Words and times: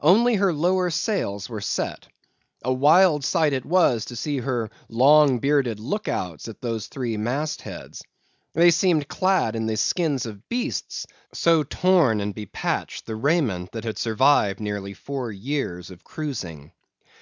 Only 0.00 0.36
her 0.36 0.50
lower 0.50 0.88
sails 0.88 1.50
were 1.50 1.60
set. 1.60 2.08
A 2.62 2.72
wild 2.72 3.22
sight 3.22 3.52
it 3.52 3.66
was 3.66 4.06
to 4.06 4.16
see 4.16 4.38
her 4.38 4.70
long 4.88 5.40
bearded 5.40 5.78
look 5.78 6.08
outs 6.08 6.48
at 6.48 6.62
those 6.62 6.86
three 6.86 7.18
mast 7.18 7.60
heads. 7.60 8.02
They 8.54 8.70
seemed 8.70 9.08
clad 9.08 9.54
in 9.54 9.66
the 9.66 9.76
skins 9.76 10.24
of 10.24 10.48
beasts, 10.48 11.06
so 11.34 11.64
torn 11.64 12.22
and 12.22 12.34
bepatched 12.34 13.04
the 13.04 13.14
raiment 13.16 13.72
that 13.72 13.84
had 13.84 13.98
survived 13.98 14.58
nearly 14.58 14.94
four 14.94 15.30
years 15.30 15.90
of 15.90 16.02
cruising. 16.02 16.72